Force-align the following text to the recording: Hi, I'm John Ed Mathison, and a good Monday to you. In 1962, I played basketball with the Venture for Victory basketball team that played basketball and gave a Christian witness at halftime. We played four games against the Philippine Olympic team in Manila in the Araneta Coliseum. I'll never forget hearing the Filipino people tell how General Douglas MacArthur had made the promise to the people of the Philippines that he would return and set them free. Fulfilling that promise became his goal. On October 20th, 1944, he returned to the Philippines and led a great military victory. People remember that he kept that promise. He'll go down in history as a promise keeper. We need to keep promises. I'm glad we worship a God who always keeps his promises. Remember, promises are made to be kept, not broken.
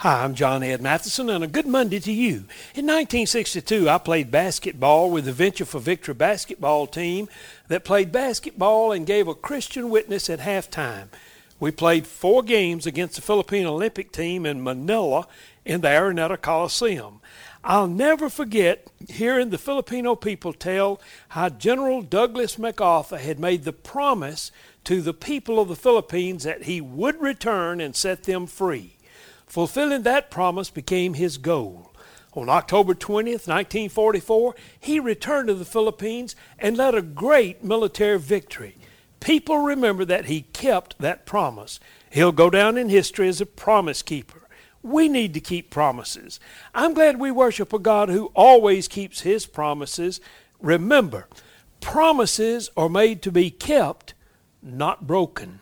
Hi, 0.00 0.24
I'm 0.24 0.34
John 0.34 0.62
Ed 0.62 0.82
Mathison, 0.82 1.34
and 1.34 1.42
a 1.42 1.46
good 1.46 1.66
Monday 1.66 1.98
to 2.00 2.12
you. 2.12 2.44
In 2.74 2.84
1962, 2.84 3.88
I 3.88 3.96
played 3.96 4.30
basketball 4.30 5.10
with 5.10 5.24
the 5.24 5.32
Venture 5.32 5.64
for 5.64 5.78
Victory 5.78 6.12
basketball 6.12 6.86
team 6.86 7.30
that 7.68 7.82
played 7.82 8.12
basketball 8.12 8.92
and 8.92 9.06
gave 9.06 9.26
a 9.26 9.34
Christian 9.34 9.88
witness 9.88 10.28
at 10.28 10.40
halftime. 10.40 11.08
We 11.58 11.70
played 11.70 12.06
four 12.06 12.42
games 12.42 12.84
against 12.84 13.16
the 13.16 13.22
Philippine 13.22 13.64
Olympic 13.64 14.12
team 14.12 14.44
in 14.44 14.62
Manila 14.62 15.26
in 15.64 15.80
the 15.80 15.88
Araneta 15.88 16.42
Coliseum. 16.42 17.20
I'll 17.64 17.88
never 17.88 18.28
forget 18.28 18.88
hearing 19.08 19.48
the 19.48 19.56
Filipino 19.56 20.14
people 20.14 20.52
tell 20.52 21.00
how 21.30 21.48
General 21.48 22.02
Douglas 22.02 22.58
MacArthur 22.58 23.16
had 23.16 23.40
made 23.40 23.64
the 23.64 23.72
promise 23.72 24.52
to 24.84 25.00
the 25.00 25.14
people 25.14 25.58
of 25.58 25.68
the 25.68 25.74
Philippines 25.74 26.44
that 26.44 26.64
he 26.64 26.82
would 26.82 27.18
return 27.22 27.80
and 27.80 27.96
set 27.96 28.24
them 28.24 28.46
free. 28.46 28.95
Fulfilling 29.46 30.02
that 30.02 30.30
promise 30.30 30.70
became 30.70 31.14
his 31.14 31.38
goal. 31.38 31.92
On 32.34 32.50
October 32.50 32.94
20th, 32.94 33.48
1944, 33.48 34.54
he 34.78 35.00
returned 35.00 35.48
to 35.48 35.54
the 35.54 35.64
Philippines 35.64 36.36
and 36.58 36.76
led 36.76 36.94
a 36.94 37.00
great 37.00 37.64
military 37.64 38.18
victory. 38.18 38.76
People 39.20 39.58
remember 39.58 40.04
that 40.04 40.26
he 40.26 40.42
kept 40.42 40.98
that 40.98 41.24
promise. 41.24 41.80
He'll 42.10 42.32
go 42.32 42.50
down 42.50 42.76
in 42.76 42.90
history 42.90 43.28
as 43.28 43.40
a 43.40 43.46
promise 43.46 44.02
keeper. 44.02 44.42
We 44.82 45.08
need 45.08 45.32
to 45.34 45.40
keep 45.40 45.70
promises. 45.70 46.38
I'm 46.74 46.92
glad 46.92 47.18
we 47.18 47.30
worship 47.30 47.72
a 47.72 47.78
God 47.78 48.08
who 48.08 48.26
always 48.34 48.86
keeps 48.86 49.22
his 49.22 49.46
promises. 49.46 50.20
Remember, 50.60 51.28
promises 51.80 52.70
are 52.76 52.88
made 52.88 53.22
to 53.22 53.32
be 53.32 53.50
kept, 53.50 54.14
not 54.62 55.06
broken. 55.06 55.60